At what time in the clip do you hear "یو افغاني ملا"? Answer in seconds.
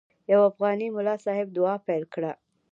0.31-1.15